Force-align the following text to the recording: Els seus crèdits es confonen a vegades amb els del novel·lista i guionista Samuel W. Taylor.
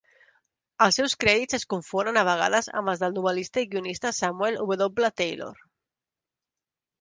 Els 0.83 0.95
seus 0.99 1.13
crèdits 1.23 1.57
es 1.57 1.65
confonen 1.73 2.17
a 2.21 2.23
vegades 2.29 2.69
amb 2.81 2.93
els 2.95 3.03
del 3.03 3.13
novel·lista 3.19 3.63
i 3.67 3.69
guionista 3.75 4.13
Samuel 4.21 4.59
W. 4.65 5.13
Taylor. 5.23 5.63